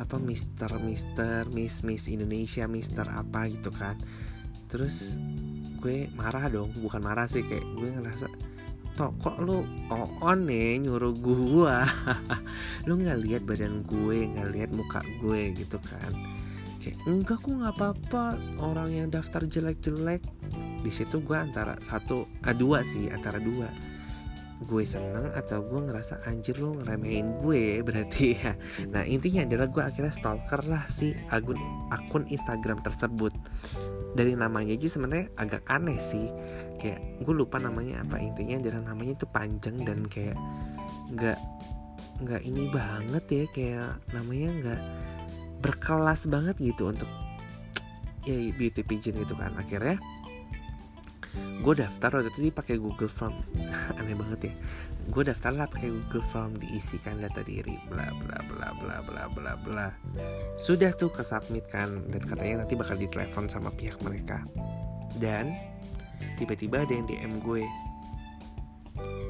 apa 0.00 0.16
Mister 0.18 0.72
Mister 0.82 1.46
Miss 1.52 1.86
Miss 1.86 2.10
Indonesia 2.10 2.66
Mister 2.66 3.06
apa 3.06 3.46
gitu 3.46 3.70
kan. 3.70 3.94
Terus 4.66 5.20
gue 5.82 6.08
marah 6.14 6.46
dong 6.48 6.70
bukan 6.78 7.02
marah 7.02 7.26
sih 7.26 7.44
kayak 7.44 7.66
gue 7.76 7.88
ngerasa 7.90 8.26
Tok 8.92 9.24
kok 9.24 9.36
lu 9.40 9.64
on 10.20 10.44
nih 10.44 10.76
nyuruh 10.84 11.16
gua? 11.16 11.80
Lu 12.86 13.00
nggak 13.00 13.24
lihat 13.24 13.42
badan 13.48 13.88
gue 13.88 14.28
nggak 14.28 14.48
lihat 14.52 14.70
muka 14.76 15.00
gue 15.24 15.56
gitu 15.56 15.80
kan 15.80 16.12
Kayak 16.82 16.98
enggak 17.06 17.38
kok 17.38 17.52
nggak 17.54 17.74
apa-apa. 17.78 18.24
Orang 18.58 18.90
yang 18.90 19.08
daftar 19.08 19.46
jelek-jelek 19.46 20.22
di 20.82 20.90
situ 20.90 21.22
gue 21.22 21.38
antara 21.38 21.78
satu 21.86 22.26
ah, 22.42 22.50
dua 22.50 22.82
sih 22.82 23.06
antara 23.06 23.38
dua. 23.38 23.70
Gue 24.62 24.86
seneng 24.86 25.30
atau 25.34 25.62
gue 25.62 25.90
ngerasa 25.90 26.22
anjir 26.26 26.58
lo 26.58 26.74
ngeremehin 26.82 27.38
gue 27.38 27.62
berarti 27.86 28.34
ya. 28.34 28.58
Nah 28.90 29.06
intinya 29.06 29.46
adalah 29.46 29.70
gue 29.70 29.82
akhirnya 29.82 30.10
stalker 30.10 30.66
lah 30.66 30.82
si 30.90 31.14
akun 31.30 31.58
akun 31.94 32.26
Instagram 32.26 32.82
tersebut. 32.82 33.30
Dari 34.12 34.34
namanya 34.34 34.74
aja 34.74 34.90
sebenarnya 34.90 35.30
agak 35.38 35.62
aneh 35.70 36.02
sih. 36.02 36.26
Kayak 36.82 37.22
gue 37.22 37.34
lupa 37.34 37.62
namanya 37.62 38.02
apa. 38.02 38.18
Intinya 38.18 38.58
adalah 38.58 38.82
namanya 38.90 39.22
itu 39.22 39.26
panjang 39.30 39.78
dan 39.86 40.02
kayak 40.10 40.38
nggak 41.14 41.38
nggak 42.26 42.42
ini 42.42 42.66
banget 42.74 43.24
ya. 43.30 43.44
Kayak 43.54 43.90
namanya 44.14 44.48
nggak 44.62 44.80
berkelas 45.62 46.26
banget 46.26 46.58
gitu 46.58 46.90
untuk 46.90 47.08
ya 48.26 48.36
beauty 48.58 48.82
pageant 48.82 49.22
itu 49.22 49.34
kan. 49.38 49.54
Akhirnya 49.54 49.96
gue 51.62 51.74
daftar 51.78 52.18
waktu 52.18 52.28
itu 52.34 52.50
pakai 52.50 52.76
Google 52.76 53.08
Form. 53.08 53.38
Aneh 53.98 54.18
banget 54.18 54.50
ya. 54.50 54.54
Gue 55.08 55.22
daftar 55.22 55.54
lah 55.54 55.70
pakai 55.70 55.88
Google 55.88 56.26
Form 56.26 56.58
diisikan 56.58 57.22
data 57.22 57.40
diri 57.46 57.78
bla 57.86 58.10
bla 58.22 58.38
bla 58.50 58.68
bla 58.76 58.96
bla 59.06 59.22
bla 59.30 59.52
bla. 59.56 59.88
Sudah 60.58 60.90
tuh 60.92 61.14
kesubmit 61.14 61.70
kan 61.70 62.02
dan 62.10 62.22
katanya 62.26 62.66
nanti 62.66 62.74
bakal 62.74 62.98
ditelepon 62.98 63.46
sama 63.46 63.70
pihak 63.70 63.96
mereka. 64.02 64.42
Dan 65.16 65.54
tiba-tiba 66.36 66.82
ada 66.82 66.92
yang 66.92 67.06
DM 67.06 67.38
gue 67.42 67.62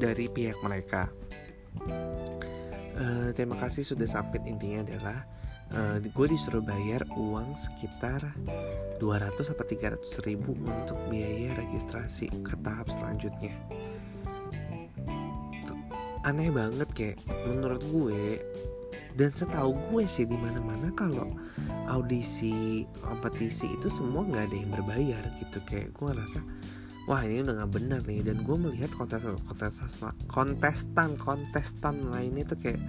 dari 0.01 0.27
pihak 0.27 0.59
mereka. 0.65 1.09
Uh, 2.93 3.33
terima 3.33 3.57
kasih 3.57 3.87
sudah 3.87 4.05
submit 4.05 4.45
intinya 4.45 4.85
adalah 4.85 5.25
uh, 5.75 5.97
gue 5.99 6.27
disuruh 6.29 6.63
bayar 6.63 7.05
uang 7.17 7.57
sekitar 7.57 8.21
200 9.01 9.53
atau 9.53 9.65
300 9.67 10.29
ribu 10.29 10.55
untuk 10.63 10.99
biaya 11.09 11.57
registrasi 11.59 12.29
ke 12.45 12.55
tahap 12.61 12.89
selanjutnya. 12.93 13.55
Aneh 16.23 16.55
banget 16.55 16.89
kayak 16.95 17.19
menurut 17.51 17.83
gue 17.91 18.39
dan 19.19 19.35
setahu 19.35 19.75
gue 19.91 20.07
sih 20.07 20.25
di 20.25 20.39
mana 20.39 20.63
mana 20.63 20.89
kalau 20.95 21.27
audisi 21.91 22.87
kompetisi 23.03 23.69
itu 23.75 23.91
semua 23.91 24.23
nggak 24.25 24.45
ada 24.49 24.57
yang 24.57 24.71
berbayar 24.71 25.23
gitu. 25.43 25.59
Kayak 25.67 25.91
gue 25.99 26.07
ngerasa 26.15 26.41
wah 27.11 27.21
ini 27.27 27.43
udah 27.43 27.55
nggak 27.59 27.73
benar 27.75 28.01
nih. 28.07 28.23
Dan 28.23 28.47
gue 28.47 28.55
melihat 28.55 28.95
kontestan 28.95 29.35
kontestan 29.51 30.15
kontestan 30.31 31.11
kontestan 31.19 31.97
lainnya 32.07 32.47
tuh 32.47 32.59
kayak 32.63 32.81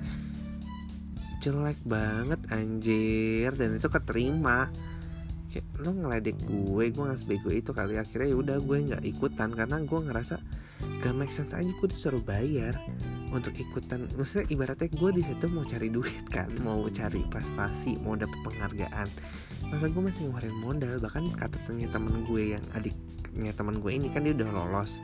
jelek 1.43 1.79
banget 1.83 2.39
anjir. 2.55 3.51
Dan 3.51 3.75
itu 3.75 3.91
keterima. 3.91 4.71
Kayak 5.51 5.67
lo 5.83 5.91
ngeledek 5.93 6.37
gue 6.47 6.83
gue 6.89 7.03
nggak 7.03 7.19
sebego 7.19 7.51
itu 7.51 7.75
kali. 7.75 7.99
Akhirnya 7.99 8.31
ya 8.31 8.37
udah 8.39 8.57
gue 8.63 8.77
nggak 8.87 9.03
ikutan. 9.03 9.51
Karena 9.51 9.83
gue 9.83 9.99
ngerasa 9.99 10.35
gak 11.03 11.15
make 11.15 11.31
sense 11.31 11.55
aja 11.55 11.67
gue 11.67 11.87
disuruh 11.87 12.23
bayar 12.23 12.79
untuk 13.35 13.51
ikutan. 13.59 14.07
Maksudnya 14.15 14.47
ibaratnya 14.51 14.87
gue 14.87 15.09
di 15.11 15.23
situ 15.23 15.45
mau 15.51 15.63
cari 15.67 15.87
duit 15.91 16.27
kan 16.31 16.47
mau 16.63 16.87
cari 16.87 17.23
prestasi 17.27 17.99
mau 18.03 18.15
dapet 18.15 18.39
penghargaan. 18.43 19.07
Masa 19.67 19.87
gue 19.91 20.03
masih 20.03 20.27
ngeluarin 20.27 20.55
modal? 20.63 20.95
Bahkan 20.99 21.23
kata 21.39 21.57
temen 21.67 22.23
gue 22.27 22.55
yang 22.55 22.63
adiknya 22.75 23.51
teman 23.55 23.79
gue 23.83 23.91
ini 23.91 24.07
kan 24.11 24.27
dia 24.27 24.35
udah 24.35 24.49
lolos 24.51 25.03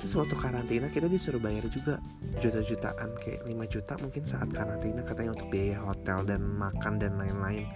terus 0.00 0.14
waktu 0.20 0.36
karantina 0.36 0.86
kita 0.92 1.08
disuruh 1.08 1.40
bayar 1.40 1.64
juga 1.72 2.00
juta-jutaan 2.40 3.16
kayak 3.20 3.40
5 3.46 3.72
juta 3.72 3.94
mungkin 4.00 4.22
saat 4.28 4.48
karantina 4.52 5.00
katanya 5.04 5.32
untuk 5.36 5.48
biaya 5.48 5.78
hotel 5.80 6.24
dan 6.28 6.40
makan 6.44 7.00
dan 7.00 7.16
lain-lain. 7.16 7.68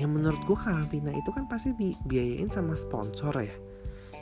Ya 0.00 0.06
menurut 0.08 0.40
gue 0.48 0.56
karantina 0.56 1.12
itu 1.12 1.30
kan 1.34 1.44
pasti 1.50 1.76
dibiayain 1.76 2.48
sama 2.48 2.72
sponsor 2.78 3.34
ya. 3.36 3.52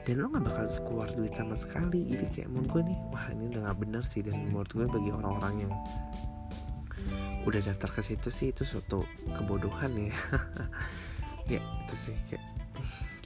Dan 0.07 0.23
lo 0.23 0.31
gak 0.31 0.47
bakal 0.47 0.67
keluar 0.87 1.11
duit 1.15 1.35
sama 1.35 1.59
sekali. 1.59 2.07
Jadi 2.07 2.27
kayak 2.31 2.49
menurut 2.51 2.69
gue 2.79 2.83
nih 2.95 2.99
wah 3.11 3.27
ini 3.35 3.45
udah 3.55 3.61
gak 3.71 3.79
bener 3.83 4.03
sih. 4.07 4.23
Dan 4.23 4.51
menurut 4.51 4.71
gue 4.71 4.87
bagi 4.87 5.11
orang-orang 5.11 5.55
yang 5.67 5.73
udah 7.47 7.61
daftar 7.63 7.91
ke 7.91 8.03
situ 8.03 8.29
sih 8.31 8.51
itu 8.51 8.63
suatu 8.67 9.07
kebodohan 9.35 9.93
ya. 9.95 10.15
Ya 11.47 11.63
itu 11.63 11.95
sih 11.95 12.17
kayak 12.27 12.43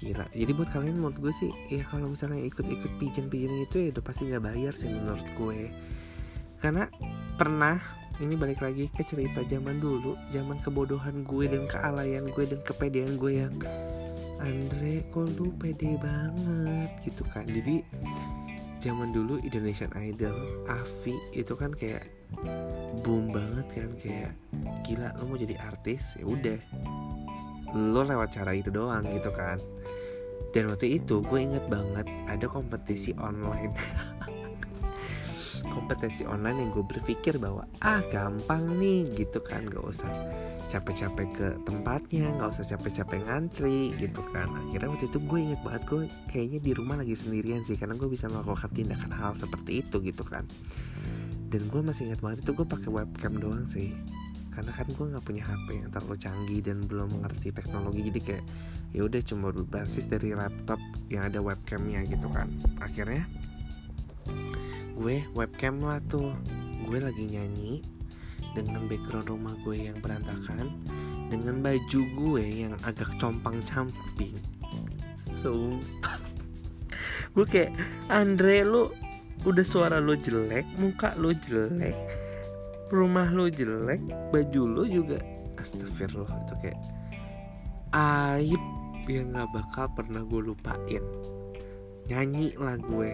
gila. 0.00 0.24
Jadi 0.32 0.50
buat 0.56 0.72
kalian 0.72 0.96
menurut 0.96 1.20
gue 1.20 1.32
sih 1.32 1.52
ya 1.68 1.84
kalau 1.84 2.08
misalnya 2.08 2.40
ikut-ikut 2.48 2.96
pigeon-pigeon 2.96 3.68
itu 3.68 3.76
ya 3.76 3.88
udah 3.92 4.04
pasti 4.04 4.32
nggak 4.32 4.44
bayar 4.48 4.72
sih 4.72 4.88
menurut 4.88 5.28
gue. 5.36 5.68
Karena 6.60 6.88
pernah 7.36 7.76
ini 8.20 8.36
balik 8.36 8.64
lagi 8.64 8.88
ke 8.88 9.04
cerita 9.04 9.44
zaman 9.44 9.80
dulu 9.80 10.16
zaman 10.32 10.60
kebodohan 10.64 11.24
gue 11.24 11.44
dan 11.48 11.64
kealayan 11.68 12.28
gue 12.32 12.44
dan 12.48 12.60
kepedean 12.64 13.20
gue 13.20 13.44
yang 13.44 13.54
Andre 14.40 15.04
kok 15.12 15.28
lu 15.36 15.52
pede 15.60 16.00
banget? 16.00 16.90
Gitu 17.04 17.22
kan. 17.28 17.44
Jadi 17.44 17.84
zaman 18.80 19.12
dulu 19.12 19.36
Indonesian 19.44 19.92
Idol 20.00 20.64
Avi 20.64 21.12
itu 21.36 21.52
kan 21.52 21.76
kayak 21.76 22.08
boom 23.04 23.28
banget 23.28 23.68
kan. 23.68 23.88
Kayak 24.00 24.32
gila 24.88 25.12
lo 25.20 25.28
mau 25.28 25.36
jadi 25.36 25.60
artis? 25.60 26.16
Ya 26.16 26.24
udah 26.24 26.60
lo 27.76 28.02
lewat 28.02 28.34
cara 28.34 28.50
itu 28.56 28.72
doang 28.72 29.06
gitu 29.12 29.30
kan 29.30 29.60
dan 30.50 30.66
waktu 30.66 30.98
itu 30.98 31.22
gue 31.22 31.38
inget 31.38 31.64
banget 31.70 32.06
ada 32.26 32.46
kompetisi 32.50 33.14
online. 33.18 33.70
Kompetisi 35.74 36.26
online 36.26 36.66
yang 36.66 36.70
gue 36.74 36.82
berpikir 36.82 37.38
bahwa 37.38 37.62
ah 37.78 38.02
gampang 38.10 38.74
nih 38.82 39.06
gitu 39.14 39.38
kan. 39.38 39.62
Gak 39.70 39.86
usah 39.86 40.10
capek-capek 40.70 41.28
ke 41.34 41.48
tempatnya 41.66 42.30
nggak 42.38 42.54
usah 42.54 42.62
capek-capek 42.62 43.26
ngantri 43.26 43.90
gitu 43.98 44.22
kan. 44.30 44.50
Akhirnya 44.54 44.90
waktu 44.94 45.10
itu 45.10 45.18
gue 45.18 45.38
inget 45.38 45.60
banget 45.66 45.82
gue 45.86 46.02
kayaknya 46.30 46.58
di 46.62 46.72
rumah 46.74 46.94
lagi 46.98 47.14
sendirian 47.18 47.66
sih 47.66 47.74
karena 47.74 47.98
gue 47.98 48.06
bisa 48.06 48.30
melakukan 48.30 48.70
tindakan 48.70 49.10
hal 49.10 49.34
seperti 49.34 49.82
itu 49.82 49.98
gitu 49.98 50.22
kan. 50.22 50.46
Dan 51.50 51.66
gue 51.66 51.82
masih 51.82 52.10
ingat 52.10 52.22
banget 52.22 52.46
itu 52.46 52.54
gue 52.54 52.66
pakai 52.66 52.90
webcam 52.90 53.34
doang 53.38 53.66
sih. 53.66 53.90
Karena 54.54 54.70
kan 54.70 54.86
gue 54.86 55.06
nggak 55.10 55.24
punya 55.26 55.42
HP 55.42 55.66
yang 55.78 55.90
terlalu 55.90 56.16
canggih 56.18 56.60
dan 56.62 56.78
belum 56.86 57.18
mengerti 57.18 57.50
teknologi 57.50 58.06
jadi 58.06 58.20
kayak 58.22 58.44
ya 58.90 59.06
udah 59.06 59.22
cuma 59.22 59.54
berbasis 59.54 60.10
dari 60.10 60.34
laptop 60.34 60.78
yang 61.10 61.30
ada 61.30 61.38
webcamnya 61.38 62.02
gitu 62.06 62.26
kan. 62.30 62.50
Akhirnya 62.82 63.26
gue 64.98 65.24
webcam 65.34 65.78
lah 65.82 66.02
tuh. 66.10 66.34
Gue 66.88 66.98
lagi 66.98 67.28
nyanyi 67.30 67.84
dengan 68.56 68.90
background 68.90 69.30
rumah 69.30 69.54
gue 69.62 69.90
yang 69.90 69.98
berantakan 70.02 70.74
dengan 71.30 71.62
baju 71.62 72.00
gue 72.02 72.44
yang 72.44 72.74
agak 72.82 73.08
compang 73.22 73.62
camping 73.62 74.34
sumpah. 75.22 76.18
Gue 77.30 77.46
kayak 77.46 77.70
Andre 78.10 78.66
lu 78.66 78.90
udah 79.46 79.64
suara 79.64 79.96
lo 80.02 80.12
jelek 80.12 80.68
muka 80.76 81.16
lo 81.16 81.32
jelek 81.32 81.96
rumah 82.92 83.32
lo 83.32 83.48
jelek 83.48 84.04
baju 84.28 84.62
lo 84.68 84.84
juga 84.84 85.16
astagfirullah 85.56 86.28
itu 86.44 86.54
kayak 86.60 86.80
aib 87.96 88.60
yang 89.08 89.32
gak 89.32 89.48
bakal 89.54 89.86
pernah 89.94 90.20
gue 90.26 90.40
lupain. 90.52 91.04
Nyanyi 92.10 92.58
lah 92.58 92.76
gue. 92.76 93.12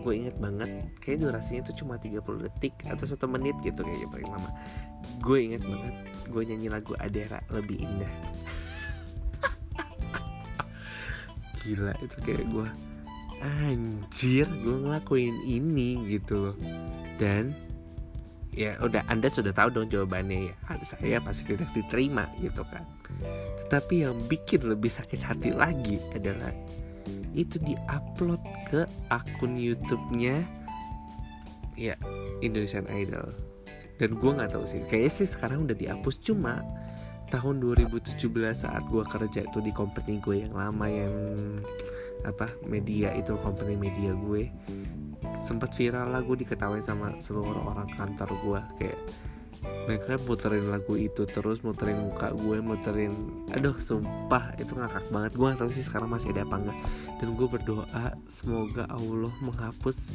Gue 0.00 0.12
inget 0.16 0.36
banget 0.38 0.70
kayak 1.02 1.26
durasinya 1.26 1.66
itu 1.66 1.84
cuma 1.84 2.00
30 2.00 2.22
detik 2.46 2.74
atau 2.88 3.04
satu 3.04 3.26
menit 3.26 3.56
gitu 3.64 3.82
kayaknya 3.82 4.08
paling 4.08 4.30
lama. 4.30 4.50
Gue 5.20 5.38
inget 5.50 5.62
banget 5.64 5.94
gue 6.30 6.42
nyanyi 6.46 6.68
lagu 6.70 6.92
Adera 6.96 7.40
lebih 7.50 7.84
indah. 7.84 8.14
Gila 11.64 11.92
itu 12.00 12.16
kayak 12.22 12.46
gue 12.48 12.68
anjir 13.40 14.46
gue 14.48 14.76
ngelakuin 14.84 15.36
ini 15.48 16.04
gitu 16.08 16.48
loh. 16.48 16.56
Dan 17.20 17.69
ya 18.50 18.74
udah 18.82 19.06
anda 19.06 19.30
sudah 19.30 19.54
tahu 19.54 19.70
dong 19.70 19.88
jawabannya 19.88 20.50
ya. 20.50 20.54
Saya 20.82 21.18
pasti 21.22 21.54
tidak 21.54 21.70
diterima 21.70 22.26
gitu 22.42 22.66
kan. 22.66 22.82
Tetapi 23.66 24.06
yang 24.06 24.16
bikin 24.26 24.66
lebih 24.66 24.90
sakit 24.90 25.22
hati 25.22 25.54
lagi 25.54 26.02
adalah 26.14 26.50
itu 27.30 27.62
diupload 27.62 28.42
ke 28.66 28.82
akun 29.10 29.54
YouTube-nya 29.54 30.42
ya 31.78 31.94
Indonesian 32.42 32.90
Idol. 32.90 33.30
Dan 34.00 34.16
gue 34.16 34.30
nggak 34.32 34.56
tahu 34.56 34.64
sih 34.64 34.80
kayaknya 34.88 35.12
sih 35.12 35.28
sekarang 35.28 35.68
udah 35.68 35.76
dihapus. 35.76 36.18
Cuma 36.24 36.64
tahun 37.30 37.62
2017 37.62 38.18
saat 38.52 38.82
gue 38.90 39.04
kerja 39.06 39.46
tuh 39.54 39.62
di 39.62 39.70
company 39.70 40.18
gue 40.18 40.42
yang 40.42 40.54
lama 40.56 40.86
yang 40.90 41.14
apa 42.26 42.52
media 42.68 43.14
itu 43.16 43.32
company 43.40 43.78
media 43.78 44.12
gue 44.12 44.50
sempat 45.40 45.72
viral 45.74 46.12
lah 46.12 46.20
gue 46.20 46.36
diketawain 46.44 46.84
sama 46.84 47.16
seluruh 47.18 47.72
orang 47.72 47.88
kantor 47.96 48.30
gue 48.44 48.60
kayak 48.78 49.00
mereka 49.60 50.16
muterin 50.24 50.72
lagu 50.72 50.96
itu 50.96 51.28
terus 51.28 51.60
muterin 51.60 52.00
muka 52.08 52.32
gue 52.32 52.64
muterin 52.64 53.12
aduh 53.52 53.76
sumpah 53.76 54.56
itu 54.56 54.72
ngakak 54.72 55.04
banget. 55.12 55.32
Gue 55.36 55.52
tahu 55.52 55.68
sih 55.68 55.84
sekarang 55.84 56.08
masih 56.08 56.32
ada 56.32 56.48
apa 56.48 56.56
enggak 56.56 56.78
dan 57.20 57.28
gue 57.36 57.48
berdoa 57.48 58.04
semoga 58.24 58.88
Allah 58.88 59.32
menghapus 59.44 60.14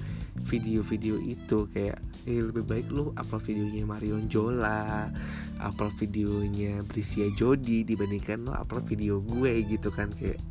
video-video 0.50 1.22
itu. 1.22 1.70
Kayak 1.70 2.01
eh, 2.25 2.41
lebih 2.41 2.65
baik 2.65 2.88
lu 2.89 3.13
upload 3.13 3.44
videonya 3.46 3.84
Marion 3.86 4.25
Jola 4.25 5.13
upload 5.62 5.94
videonya 6.01 6.82
Brisia 6.82 7.29
Jody 7.38 7.86
dibandingkan 7.86 8.50
lo 8.50 8.53
upload 8.58 8.89
video 8.89 9.22
gue 9.22 9.62
gitu 9.70 9.94
kan. 9.94 10.10
Kayak 10.10 10.41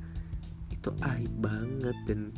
itu 0.71 0.91
aib 1.03 1.33
banget. 1.43 1.97
Dan 2.07 2.31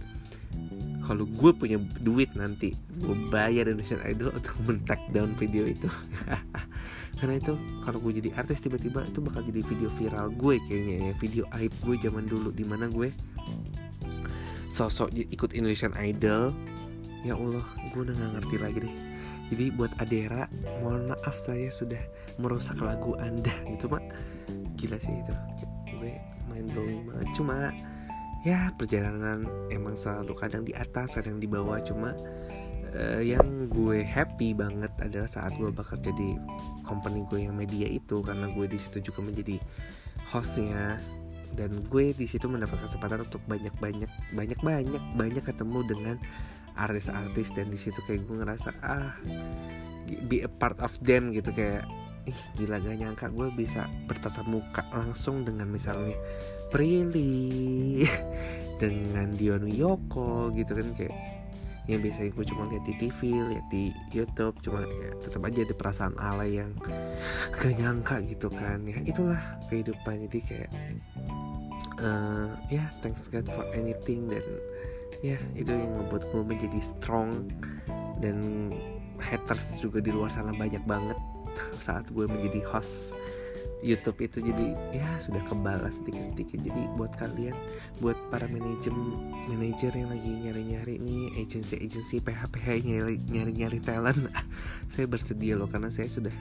kalau 1.06 1.22
gue 1.22 1.50
punya 1.54 1.78
duit 2.02 2.34
nanti 2.34 2.74
gue 2.98 3.16
bayar 3.30 3.70
Indonesian 3.70 4.02
Idol 4.02 4.34
untuk 4.34 4.58
men 4.66 4.82
down 5.14 5.38
video 5.38 5.62
itu. 5.70 5.86
Karena 7.22 7.38
itu 7.38 7.54
kalau 7.86 8.02
gue 8.02 8.18
jadi 8.18 8.34
artis 8.34 8.58
tiba-tiba 8.58 9.06
itu 9.06 9.22
bakal 9.22 9.46
jadi 9.46 9.62
video 9.62 9.86
viral 9.86 10.34
gue 10.34 10.58
kayaknya 10.66 10.96
ya. 10.98 11.12
Video 11.22 11.44
aib 11.54 11.70
gue 11.86 11.96
zaman 12.02 12.26
dulu 12.26 12.50
di 12.50 12.66
mana 12.66 12.90
gue 12.90 13.14
sosok 14.66 15.14
ikut 15.14 15.54
Indonesian 15.54 15.94
Idol. 15.94 16.50
Ya 17.22 17.38
Allah 17.38 17.62
gue 17.94 18.00
udah 18.02 18.14
gak 18.18 18.32
ngerti 18.42 18.56
lagi 18.58 18.78
deh. 18.82 18.94
Jadi 19.54 19.64
buat 19.78 19.94
Adera 20.02 20.50
mohon 20.82 21.14
maaf 21.14 21.38
saya 21.38 21.70
sudah 21.70 22.02
merusak 22.42 22.82
lagu 22.82 23.14
anda. 23.22 23.54
Gitu 23.70 23.86
mak. 23.86 24.02
Gila 24.74 24.98
sih 24.98 25.14
itu. 25.14 25.34
Gue 26.02 26.18
main 26.50 26.66
blowing 26.66 27.06
banget. 27.06 27.26
Cuma 27.38 27.70
ya 28.46 28.70
perjalanan 28.78 29.42
emang 29.74 29.98
selalu 29.98 30.38
kadang 30.38 30.62
di 30.62 30.70
atas 30.70 31.18
kadang 31.18 31.42
di 31.42 31.50
bawah. 31.50 31.82
Cuma 31.82 32.14
uh, 32.94 33.18
yang 33.18 33.66
gue 33.66 34.06
happy 34.06 34.54
banget 34.54 34.94
adalah 35.02 35.26
saat 35.26 35.50
gue 35.58 35.74
bekerja 35.74 36.14
di 36.14 36.38
company 36.86 37.26
gue 37.26 37.42
yang 37.50 37.58
media 37.58 37.90
itu. 37.90 38.22
Karena 38.22 38.46
gue 38.54 38.70
di 38.70 38.78
situ 38.78 39.02
juga 39.02 39.26
menjadi 39.26 39.58
hostnya. 40.30 41.02
Dan 41.58 41.82
gue 41.90 42.14
di 42.14 42.26
situ 42.30 42.46
mendapat 42.46 42.86
kesempatan 42.86 43.26
untuk 43.26 43.42
banyak 43.50 43.74
banyak 43.82 44.10
banyak 44.36 44.60
banyak 44.62 45.02
banyak 45.18 45.42
ketemu 45.42 45.78
dengan 45.82 46.16
artis-artis. 46.78 47.50
Dan 47.50 47.74
di 47.74 47.78
situ 47.80 47.98
kayak 48.06 48.30
gue 48.30 48.46
ngerasa 48.46 48.70
ah 48.86 49.18
be 50.30 50.46
a 50.46 50.50
part 50.50 50.78
of 50.78 50.94
them 51.02 51.34
gitu. 51.34 51.50
Kayak 51.50 51.82
ih 52.26 52.40
gila 52.58 52.82
gak 52.82 52.98
nyangka 52.98 53.26
gue 53.30 53.48
bisa 53.54 53.86
bertatap 54.10 54.50
muka 54.50 54.82
langsung 54.90 55.46
dengan 55.46 55.70
misalnya 55.70 56.18
Prilly 56.70 58.02
dengan 58.82 59.32
Dion 59.34 59.66
Yoko 59.70 60.52
gitu 60.52 60.76
kan 60.76 60.88
kayak 60.96 61.16
yang 61.86 62.02
biasanya 62.02 62.34
gue 62.34 62.44
cuma 62.50 62.66
lihat 62.66 62.82
di 62.82 62.94
TV, 62.98 63.18
lihat 63.30 63.66
di 63.70 63.94
YouTube, 64.10 64.58
cuma 64.58 64.82
ya 64.82 65.14
tetap 65.22 65.38
aja 65.46 65.62
ada 65.62 65.74
perasaan 65.78 66.14
alay 66.18 66.58
yang 66.58 66.74
gak 67.62 67.78
nyangka 67.78 68.18
gitu 68.26 68.50
kan. 68.50 68.82
Ya 68.82 68.98
itulah 69.06 69.38
kehidupan 69.70 70.26
jadi 70.26 70.38
kayak 70.42 70.70
uh, 72.02 72.50
ya 72.68 72.84
thanks 73.00 73.30
God 73.30 73.46
for 73.46 73.62
anything 73.70 74.26
dan 74.26 74.42
ya 75.24 75.38
itu 75.56 75.72
yang 75.72 75.94
membuat 75.94 76.26
gue 76.28 76.42
menjadi 76.42 76.80
strong 76.82 77.48
dan 78.20 78.68
haters 79.22 79.80
juga 79.80 80.02
di 80.02 80.12
luar 80.12 80.28
sana 80.28 80.52
banyak 80.52 80.82
banget 80.84 81.16
saat 81.86 82.04
gue 82.12 82.26
menjadi 82.28 82.60
host 82.68 83.16
YouTube 83.84 84.24
itu 84.24 84.40
jadi 84.40 84.72
ya 84.96 85.08
sudah 85.20 85.44
kebalas 85.44 86.00
sedikit-sedikit. 86.00 86.64
Jadi 86.64 86.88
buat 86.96 87.12
kalian 87.20 87.52
buat 88.00 88.16
para 88.32 88.48
manajemen 88.48 89.36
manajer 89.52 89.92
yang 89.92 90.08
lagi 90.08 90.32
nyari-nyari 90.32 90.96
nih 90.96 91.36
agency-agency 91.44 92.24
PH-PH 92.24 92.66
nyari-nyari 93.28 93.78
talent 93.84 94.16
saya 94.92 95.04
bersedia 95.04 95.60
loh 95.60 95.68
karena 95.68 95.92
saya 95.92 96.08
sudah 96.08 96.32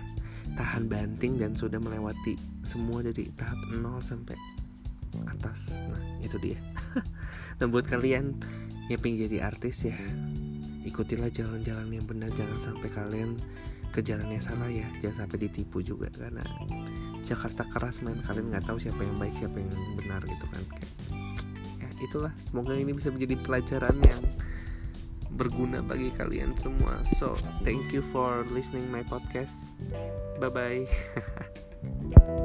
tahan 0.56 0.88
banting 0.88 1.36
dan 1.36 1.52
sudah 1.52 1.78
melewati 1.84 2.40
semua 2.64 3.04
dari 3.04 3.28
tahap 3.36 3.60
0 3.68 4.00
sampai 4.00 4.40
atas. 5.28 5.76
Nah 5.92 6.02
itu 6.24 6.40
dia. 6.40 6.60
Nah 7.56 7.72
buat 7.72 7.88
kalian 7.88 8.36
yang 8.92 9.00
pengen 9.00 9.32
jadi 9.32 9.48
artis 9.48 9.88
ya 9.88 9.96
ikutilah 10.84 11.32
jalan-jalan 11.32 11.88
yang 11.88 12.04
benar. 12.04 12.28
Jangan 12.36 12.60
sampai 12.60 12.92
kalian 12.92 13.40
ke 13.96 14.04
jalan 14.04 14.28
yang 14.28 14.44
salah 14.44 14.68
ya. 14.68 14.84
Jangan 15.00 15.24
sampai 15.24 15.48
ditipu 15.48 15.80
juga 15.80 16.12
karena 16.12 16.44
Jakarta 17.26 17.66
keras 17.66 18.06
main 18.06 18.22
kalian 18.22 18.54
nggak 18.54 18.70
tahu 18.70 18.78
siapa 18.78 19.02
yang 19.02 19.18
baik 19.18 19.34
siapa 19.36 19.58
yang 19.58 19.74
benar 19.98 20.22
gitu 20.24 20.46
kan. 20.48 20.64
Kayak 20.70 20.92
ya 21.82 21.90
itulah. 22.06 22.34
Semoga 22.46 22.78
ini 22.78 22.94
bisa 22.94 23.10
menjadi 23.10 23.36
pelajaran 23.42 23.98
yang 24.06 24.22
berguna 25.36 25.84
bagi 25.84 26.14
kalian 26.14 26.56
semua. 26.56 27.04
So 27.04 27.36
thank 27.66 27.92
you 27.92 28.00
for 28.00 28.48
listening 28.54 28.88
my 28.88 29.04
podcast. 29.04 29.76
Bye 30.40 30.54
bye 30.54 30.86